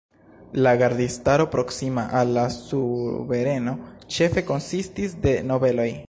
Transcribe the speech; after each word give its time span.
La 0.67 0.71
gardistaro 0.81 1.45
proksima 1.55 2.05
al 2.21 2.31
la 2.37 2.45
suvereno 2.55 3.73
ĉefe 4.17 4.45
konsistis 4.51 5.17
de 5.27 5.35
nobeloj. 5.53 5.91